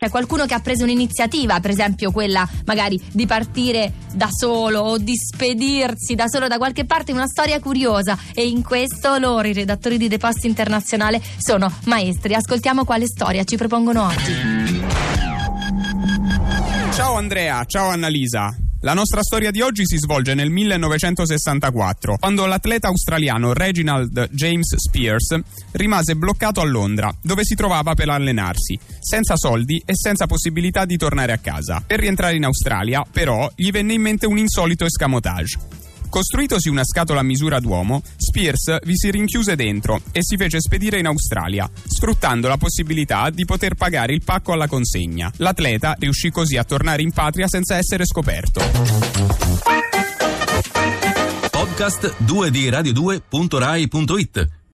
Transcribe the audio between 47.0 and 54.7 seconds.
in patria senza essere scoperto. Podcast 2 di radio2.rai.it